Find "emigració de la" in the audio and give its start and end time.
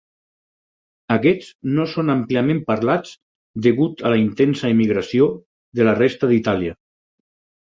4.77-5.95